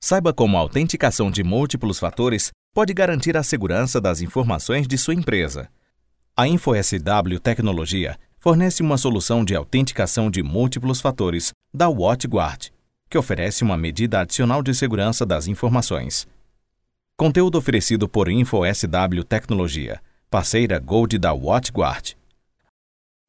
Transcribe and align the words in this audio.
Saiba 0.00 0.32
como 0.32 0.56
a 0.56 0.60
autenticação 0.60 1.28
de 1.28 1.42
múltiplos 1.42 1.98
fatores 1.98 2.52
pode 2.72 2.94
garantir 2.94 3.36
a 3.36 3.42
segurança 3.42 4.00
das 4.00 4.20
informações 4.20 4.86
de 4.86 4.96
sua 4.96 5.14
empresa. 5.14 5.68
A 6.36 6.46
InfoSW 6.46 7.40
Tecnologia 7.42 8.16
fornece 8.38 8.80
uma 8.80 8.96
solução 8.96 9.44
de 9.44 9.56
autenticação 9.56 10.30
de 10.30 10.40
múltiplos 10.40 11.00
fatores 11.00 11.52
da 11.74 11.88
WatchGuard, 11.88 12.72
que 13.10 13.18
oferece 13.18 13.64
uma 13.64 13.76
medida 13.76 14.20
adicional 14.20 14.62
de 14.62 14.72
segurança 14.72 15.26
das 15.26 15.48
informações. 15.48 16.28
Conteúdo 17.16 17.58
oferecido 17.58 18.08
por 18.08 18.28
InfoSW 18.28 19.24
Tecnologia, 19.28 20.00
parceira 20.30 20.78
Gold 20.78 21.18
da 21.18 21.34
WatchGuard. 21.34 22.16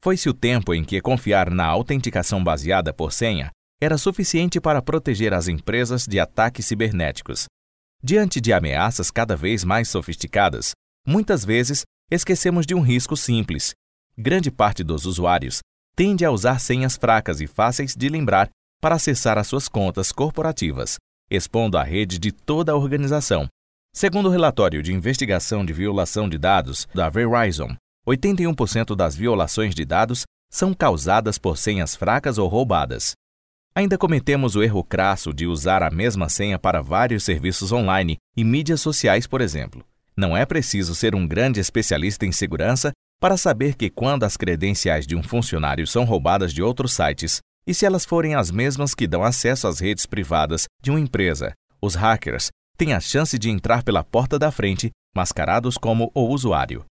Foi-se 0.00 0.28
o 0.28 0.32
tempo 0.32 0.72
em 0.72 0.84
que 0.84 1.00
confiar 1.00 1.50
na 1.50 1.66
autenticação 1.66 2.42
baseada 2.44 2.92
por 2.92 3.12
senha 3.12 3.50
era 3.80 3.96
suficiente 3.96 4.60
para 4.60 4.82
proteger 4.82 5.32
as 5.32 5.48
empresas 5.48 6.06
de 6.06 6.20
ataques 6.20 6.66
cibernéticos. 6.66 7.46
Diante 8.02 8.40
de 8.40 8.52
ameaças 8.52 9.10
cada 9.10 9.34
vez 9.34 9.64
mais 9.64 9.88
sofisticadas, 9.88 10.72
muitas 11.06 11.44
vezes 11.44 11.82
esquecemos 12.10 12.66
de 12.66 12.74
um 12.74 12.80
risco 12.80 13.16
simples. 13.16 13.72
Grande 14.18 14.50
parte 14.50 14.84
dos 14.84 15.06
usuários 15.06 15.60
tende 15.96 16.24
a 16.24 16.30
usar 16.30 16.58
senhas 16.58 16.96
fracas 16.96 17.40
e 17.40 17.46
fáceis 17.46 17.94
de 17.96 18.08
lembrar 18.08 18.48
para 18.80 18.94
acessar 18.94 19.38
as 19.38 19.46
suas 19.46 19.68
contas 19.68 20.12
corporativas, 20.12 20.96
expondo 21.30 21.76
a 21.76 21.82
rede 21.82 22.18
de 22.18 22.32
toda 22.32 22.72
a 22.72 22.76
organização. 22.76 23.46
Segundo 23.94 24.26
o 24.26 24.32
relatório 24.32 24.82
de 24.82 24.92
investigação 24.92 25.64
de 25.64 25.72
violação 25.72 26.28
de 26.28 26.38
dados 26.38 26.86
da 26.94 27.08
Verizon, 27.08 27.74
81% 28.06 28.94
das 28.94 29.14
violações 29.14 29.74
de 29.74 29.84
dados 29.84 30.24
são 30.50 30.72
causadas 30.72 31.38
por 31.38 31.58
senhas 31.58 31.94
fracas 31.94 32.38
ou 32.38 32.48
roubadas. 32.48 33.12
Ainda 33.74 33.96
cometemos 33.96 34.56
o 34.56 34.62
erro 34.62 34.82
crasso 34.82 35.32
de 35.32 35.46
usar 35.46 35.82
a 35.82 35.90
mesma 35.90 36.28
senha 36.28 36.58
para 36.58 36.82
vários 36.82 37.22
serviços 37.22 37.70
online 37.70 38.16
e 38.36 38.42
mídias 38.42 38.80
sociais, 38.80 39.26
por 39.26 39.40
exemplo. 39.40 39.84
Não 40.16 40.36
é 40.36 40.44
preciso 40.44 40.94
ser 40.94 41.14
um 41.14 41.26
grande 41.26 41.60
especialista 41.60 42.26
em 42.26 42.32
segurança 42.32 42.92
para 43.20 43.36
saber 43.36 43.76
que 43.76 43.88
quando 43.88 44.24
as 44.24 44.36
credenciais 44.36 45.06
de 45.06 45.14
um 45.14 45.22
funcionário 45.22 45.86
são 45.86 46.04
roubadas 46.04 46.52
de 46.52 46.62
outros 46.62 46.92
sites, 46.92 47.40
e 47.66 47.72
se 47.72 47.86
elas 47.86 48.04
forem 48.04 48.34
as 48.34 48.50
mesmas 48.50 48.94
que 48.94 49.06
dão 49.06 49.22
acesso 49.22 49.68
às 49.68 49.78
redes 49.78 50.04
privadas 50.04 50.64
de 50.82 50.90
uma 50.90 50.98
empresa, 50.98 51.52
os 51.80 51.94
hackers 51.94 52.50
têm 52.76 52.92
a 52.92 52.98
chance 52.98 53.38
de 53.38 53.50
entrar 53.50 53.84
pela 53.84 54.02
porta 54.02 54.38
da 54.38 54.50
frente, 54.50 54.90
mascarados 55.14 55.78
como 55.78 56.10
o 56.14 56.28
usuário. 56.28 56.84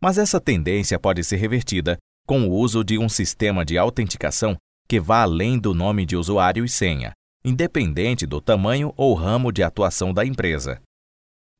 Mas 0.00 0.18
essa 0.18 0.40
tendência 0.40 0.98
pode 0.98 1.24
ser 1.24 1.36
revertida 1.36 1.96
com 2.26 2.42
o 2.42 2.52
uso 2.52 2.84
de 2.84 2.98
um 2.98 3.08
sistema 3.08 3.64
de 3.64 3.78
autenticação 3.78 4.56
que 4.88 4.98
vá 4.98 5.22
além 5.22 5.58
do 5.58 5.74
nome 5.74 6.06
de 6.06 6.16
usuário 6.16 6.64
e 6.64 6.68
senha, 6.68 7.12
independente 7.44 8.26
do 8.26 8.40
tamanho 8.40 8.92
ou 8.96 9.14
ramo 9.14 9.52
de 9.52 9.62
atuação 9.62 10.14
da 10.14 10.24
empresa. 10.24 10.80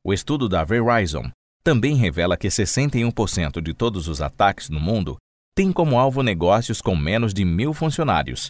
O 0.03 0.11
estudo 0.11 0.49
da 0.49 0.63
Verizon 0.63 1.29
também 1.63 1.95
revela 1.95 2.35
que 2.35 2.47
61% 2.47 3.61
de 3.61 3.73
todos 3.73 4.07
os 4.07 4.21
ataques 4.21 4.69
no 4.69 4.79
mundo 4.79 5.17
têm 5.55 5.71
como 5.71 5.99
alvo 5.99 6.23
negócios 6.23 6.81
com 6.81 6.95
menos 6.95 7.33
de 7.33 7.45
mil 7.45 7.73
funcionários. 7.73 8.49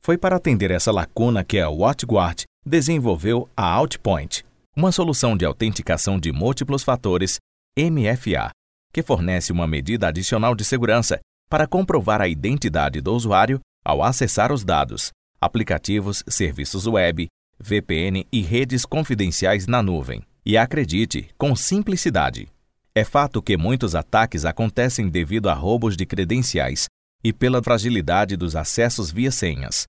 Foi 0.00 0.18
para 0.18 0.36
atender 0.36 0.70
essa 0.70 0.92
lacuna 0.92 1.42
que 1.42 1.58
a 1.58 1.70
WatchGuard 1.70 2.44
desenvolveu 2.66 3.48
a 3.56 3.64
Outpoint, 3.74 4.44
uma 4.76 4.92
solução 4.92 5.36
de 5.36 5.44
autenticação 5.44 6.18
de 6.18 6.32
múltiplos 6.32 6.82
fatores 6.82 7.38
MFA, 7.78 8.50
que 8.92 9.02
fornece 9.02 9.52
uma 9.52 9.66
medida 9.66 10.08
adicional 10.08 10.54
de 10.54 10.64
segurança 10.64 11.18
para 11.48 11.66
comprovar 11.66 12.20
a 12.20 12.28
identidade 12.28 13.00
do 13.00 13.14
usuário 13.14 13.60
ao 13.84 14.02
acessar 14.02 14.52
os 14.52 14.64
dados, 14.64 15.10
aplicativos, 15.40 16.22
serviços 16.28 16.86
web, 16.86 17.28
VPN 17.58 18.26
e 18.32 18.40
redes 18.40 18.84
confidenciais 18.84 19.66
na 19.66 19.82
nuvem. 19.82 20.22
E 20.44 20.56
acredite, 20.56 21.28
com 21.36 21.54
simplicidade. 21.54 22.48
É 22.94 23.04
fato 23.04 23.42
que 23.42 23.56
muitos 23.56 23.94
ataques 23.94 24.44
acontecem 24.44 25.08
devido 25.08 25.48
a 25.48 25.54
roubos 25.54 25.96
de 25.96 26.06
credenciais 26.06 26.86
e 27.22 27.32
pela 27.32 27.62
fragilidade 27.62 28.36
dos 28.36 28.56
acessos 28.56 29.10
via 29.10 29.30
senhas. 29.30 29.84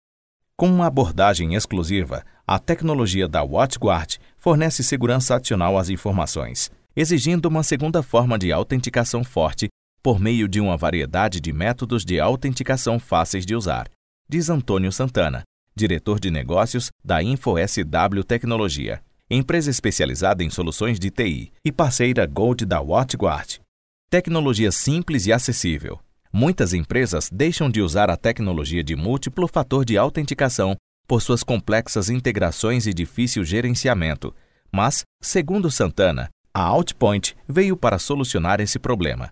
Com 0.56 0.68
uma 0.70 0.88
abordagem 0.88 1.56
exclusiva, 1.56 2.24
a 2.46 2.60
tecnologia 2.60 3.28
da 3.28 3.44
WatchGuard 3.44 4.20
fornece 4.38 4.84
segurança 4.84 5.36
adicional 5.36 5.78
às 5.78 5.90
informações, 5.90 6.70
exigindo 6.96 7.46
uma 7.46 7.64
segunda 7.64 8.04
forma 8.04 8.38
de 8.38 8.52
autenticação 8.52 9.24
forte 9.24 9.70
por 10.02 10.20
meio 10.20 10.48
de 10.48 10.60
uma 10.60 10.78
variedade 10.78 11.40
de 11.40 11.52
métodos 11.52 12.06
de 12.06 12.20
autenticação 12.20 13.00
fáceis 13.00 13.46
de 13.46 13.56
usar, 13.56 13.90
diz 14.28 14.50
Antônio 14.50 14.92
Santana, 14.92 15.44
diretor 15.76 16.20
de 16.20 16.30
negócios 16.32 16.90
da 17.04 17.22
InfoSW 17.22 18.24
Tecnologia, 18.26 19.02
empresa 19.30 19.70
especializada 19.70 20.44
em 20.44 20.50
soluções 20.50 21.00
de 21.00 21.10
TI 21.10 21.52
e 21.64 21.72
parceira 21.72 22.26
Gold 22.26 22.66
da 22.66 22.82
WatchGuard. 22.82 23.62
Tecnologia 24.10 24.72
simples 24.72 25.28
e 25.28 25.34
acessível. 25.34 26.00
Muitas 26.32 26.74
empresas 26.74 27.30
deixam 27.32 27.70
de 27.70 27.82
usar 27.82 28.10
a 28.10 28.18
tecnologia 28.18 28.84
de 28.84 28.96
múltiplo 28.96 29.48
fator 29.48 29.86
de 29.86 29.98
autenticação 29.98 30.76
por 31.08 31.22
suas 31.22 31.44
complexas 31.44 32.10
integrações 32.10 32.86
e 32.86 32.94
difícil 32.94 33.44
gerenciamento, 33.44 34.34
mas, 34.72 35.04
segundo 35.22 35.72
Santana, 35.72 36.30
a 36.54 36.64
Outpoint 36.64 37.36
veio 37.48 37.76
para 37.76 37.98
solucionar 37.98 38.60
esse 38.60 38.78
problema. 38.78 39.32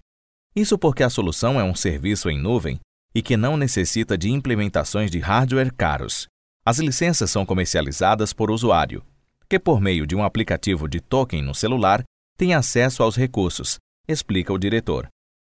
Isso 0.58 0.76
porque 0.76 1.04
a 1.04 1.10
solução 1.12 1.60
é 1.60 1.64
um 1.64 1.76
serviço 1.76 2.32
em 2.32 2.40
nuvem 2.40 2.80
e 3.14 3.22
que 3.22 3.38
não 3.38 3.56
necessita 3.56 4.18
de 4.18 4.32
implementações 4.32 5.12
de 5.12 5.20
hardware 5.20 5.72
caros. 5.72 6.28
As 6.66 6.80
licenças 6.80 7.30
são 7.30 7.46
comercializadas 7.46 8.34
por 8.34 8.50
usuário, 8.50 9.06
que 9.48 9.60
por 9.60 9.80
meio 9.80 10.08
de 10.08 10.16
um 10.16 10.24
aplicativo 10.24 10.90
de 10.90 11.00
token 11.00 11.44
no 11.44 11.54
celular 11.54 12.02
tem 12.36 12.56
acesso 12.56 13.04
aos 13.04 13.16
recursos, 13.16 13.78
explica 14.08 14.52
o 14.52 14.58
diretor. 14.58 15.08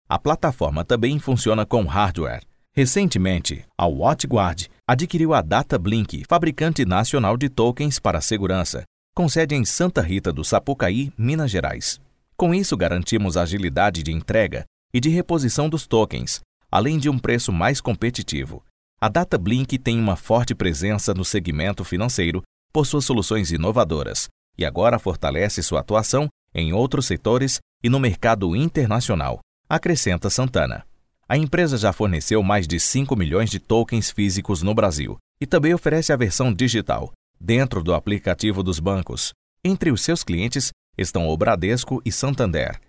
A 0.08 0.18
plataforma 0.18 0.84
também 0.84 1.20
funciona 1.20 1.64
com 1.64 1.84
hardware. 1.84 2.42
Recentemente, 2.74 3.64
a 3.78 3.86
WatchGuard 3.86 4.68
adquiriu 4.88 5.34
a 5.34 5.40
DataBlink, 5.40 6.24
fabricante 6.28 6.84
nacional 6.84 7.36
de 7.36 7.48
tokens 7.48 8.00
para 8.00 8.20
segurança, 8.20 8.82
com 9.14 9.28
sede 9.28 9.54
em 9.54 9.64
Santa 9.64 10.02
Rita 10.02 10.32
do 10.32 10.42
Sapucaí, 10.42 11.12
Minas 11.16 11.52
Gerais. 11.52 12.00
Com 12.36 12.52
isso, 12.52 12.76
garantimos 12.76 13.36
agilidade 13.36 14.02
de 14.02 14.10
entrega 14.10 14.66
e 14.92 15.00
de 15.00 15.08
reposição 15.08 15.69
dos 15.69 15.86
tokens, 15.86 16.41
além 16.70 16.98
de 16.98 17.08
um 17.08 17.19
preço 17.19 17.52
mais 17.52 17.80
competitivo. 17.80 18.64
A 19.00 19.08
DataBlink 19.08 19.78
tem 19.78 19.98
uma 19.98 20.16
forte 20.16 20.54
presença 20.54 21.12
no 21.12 21.24
segmento 21.24 21.84
financeiro 21.84 22.42
por 22.72 22.86
suas 22.86 23.04
soluções 23.04 23.50
inovadoras 23.52 24.28
e 24.58 24.64
agora 24.64 24.98
fortalece 24.98 25.62
sua 25.62 25.80
atuação 25.80 26.28
em 26.54 26.72
outros 26.72 27.06
setores 27.06 27.60
e 27.82 27.88
no 27.88 28.00
mercado 28.00 28.56
internacional, 28.56 29.41
acrescenta 29.69 30.30
Santana. 30.30 30.86
A 31.28 31.36
empresa 31.36 31.76
já 31.76 31.92
forneceu 31.92 32.42
mais 32.42 32.66
de 32.66 32.78
5 32.78 33.14
milhões 33.16 33.50
de 33.50 33.58
tokens 33.58 34.10
físicos 34.10 34.62
no 34.62 34.74
Brasil 34.74 35.18
e 35.41 35.47
também 35.47 35.74
oferece 35.74 36.12
a 36.12 36.16
versão 36.16 36.53
digital, 36.53 37.12
dentro 37.38 37.82
do 37.82 37.92
aplicativo 37.92 38.62
dos 38.62 38.78
bancos. 38.80 39.32
Entre 39.62 39.91
os 39.91 40.00
seus 40.03 40.22
clientes 40.22 40.70
estão 40.97 41.28
o 41.28 41.36
Bradesco 41.36 42.00
e 42.04 42.12
Santander. 42.12 42.80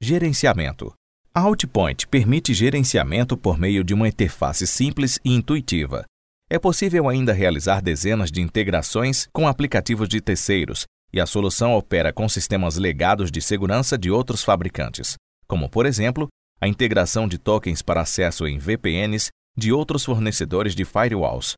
Gerenciamento. 0.00 0.92
A 1.38 1.42
Outpoint 1.42 2.04
permite 2.08 2.52
gerenciamento 2.52 3.36
por 3.36 3.56
meio 3.56 3.84
de 3.84 3.94
uma 3.94 4.08
interface 4.08 4.66
simples 4.66 5.20
e 5.24 5.32
intuitiva. 5.32 6.04
É 6.50 6.58
possível 6.58 7.08
ainda 7.08 7.32
realizar 7.32 7.80
dezenas 7.80 8.32
de 8.32 8.40
integrações 8.40 9.28
com 9.32 9.46
aplicativos 9.46 10.08
de 10.08 10.20
terceiros, 10.20 10.84
e 11.12 11.20
a 11.20 11.26
solução 11.26 11.74
opera 11.74 12.12
com 12.12 12.28
sistemas 12.28 12.76
legados 12.76 13.30
de 13.30 13.40
segurança 13.40 13.96
de 13.96 14.10
outros 14.10 14.42
fabricantes, 14.42 15.14
como, 15.46 15.70
por 15.70 15.86
exemplo, 15.86 16.26
a 16.60 16.66
integração 16.66 17.28
de 17.28 17.38
tokens 17.38 17.82
para 17.82 18.00
acesso 18.00 18.44
em 18.44 18.58
VPNs 18.58 19.28
de 19.56 19.72
outros 19.72 20.04
fornecedores 20.04 20.74
de 20.74 20.84
firewalls. 20.84 21.52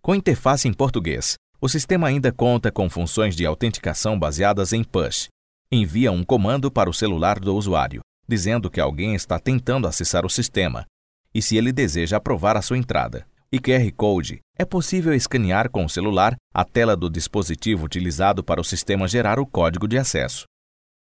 Com 0.00 0.14
interface 0.14 0.68
em 0.68 0.72
português, 0.72 1.34
o 1.60 1.68
sistema 1.68 2.06
ainda 2.06 2.30
conta 2.30 2.70
com 2.70 2.88
funções 2.88 3.34
de 3.34 3.44
autenticação 3.44 4.16
baseadas 4.16 4.72
em 4.72 4.84
push. 4.84 5.26
Envia 5.72 6.12
um 6.12 6.22
comando 6.22 6.70
para 6.70 6.88
o 6.88 6.94
celular 6.94 7.40
do 7.40 7.52
usuário, 7.52 8.00
dizendo 8.28 8.70
que 8.70 8.80
alguém 8.80 9.14
está 9.14 9.38
tentando 9.38 9.86
acessar 9.86 10.24
o 10.24 10.30
sistema 10.30 10.86
e 11.34 11.42
se 11.42 11.56
ele 11.56 11.72
deseja 11.72 12.16
aprovar 12.16 12.56
a 12.56 12.62
sua 12.62 12.78
entrada. 12.78 13.26
E 13.50 13.58
QR 13.58 13.90
Code 13.96 14.40
é 14.58 14.64
possível 14.64 15.14
escanear 15.14 15.70
com 15.70 15.84
o 15.84 15.88
celular 15.88 16.36
a 16.52 16.64
tela 16.64 16.96
do 16.96 17.10
dispositivo 17.10 17.84
utilizado 17.84 18.42
para 18.42 18.60
o 18.60 18.64
sistema 18.64 19.06
gerar 19.06 19.38
o 19.38 19.46
código 19.46 19.86
de 19.86 19.98
acesso. 19.98 20.44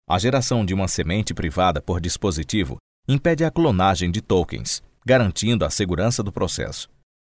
A 0.08 0.20
geração 0.20 0.66
de 0.66 0.74
uma 0.74 0.88
semente 0.88 1.34
privada 1.34 1.82
por 1.82 2.02
dispositivo 2.02 2.78
impede 3.08 3.46
a 3.46 3.52
clonagem 3.52 4.12
de 4.12 4.22
tokens, 4.22 4.82
garantindo 5.06 5.64
a 5.64 5.70
segurança 5.70 6.22
do 6.22 6.32
processo. 6.32 6.90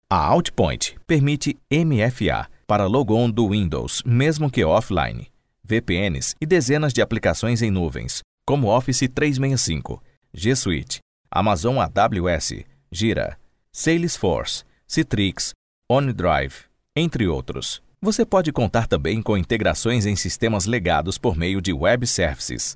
A 0.09 0.27
Outpoint 0.27 0.97
permite 1.07 1.57
MFA 1.71 2.49
para 2.67 2.85
logon 2.85 3.29
do 3.29 3.49
Windows, 3.49 4.01
mesmo 4.05 4.49
que 4.49 4.63
offline, 4.63 5.27
VPNs 5.63 6.35
e 6.39 6.45
dezenas 6.45 6.93
de 6.93 7.01
aplicações 7.01 7.61
em 7.61 7.71
nuvens, 7.71 8.21
como 8.51 8.67
Office 8.67 9.07
365, 9.07 10.03
G 10.33 10.53
Suite, 10.57 10.99
Amazon 11.31 11.77
AWS, 11.77 12.65
Gira, 12.91 13.39
Salesforce, 13.71 14.65
Citrix, 14.85 15.53
OneDrive, 15.89 16.65
entre 16.93 17.29
outros. 17.29 17.81
Você 18.01 18.25
pode 18.25 18.51
contar 18.51 18.87
também 18.87 19.21
com 19.21 19.37
integrações 19.37 20.05
em 20.05 20.17
sistemas 20.17 20.65
legados 20.65 21.17
por 21.17 21.37
meio 21.37 21.61
de 21.61 21.71
web 21.71 22.05
services. 22.05 22.73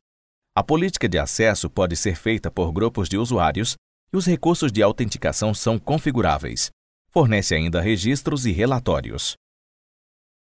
A 0.56 0.64
política 0.64 1.10
de 1.10 1.20
acesso 1.20 1.70
pode 1.70 1.98
ser 1.98 2.16
feita 2.16 2.50
por 2.50 2.72
grupos 2.72 3.10
de 3.10 3.18
usuários 3.18 3.76
e 4.14 4.16
os 4.16 4.26
recursos 4.26 4.72
de 4.72 4.82
autenticação 4.82 5.54
são 5.54 5.78
configuráveis. 5.78 6.70
Fornece 7.12 7.54
ainda 7.54 7.82
registros 7.82 8.46
e 8.46 8.54
relatórios. 8.54 9.36